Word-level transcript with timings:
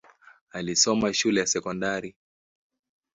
Alisoma 0.51 1.13
shule 1.13 1.39
ya 1.39 1.47
sekondari. 1.47 2.15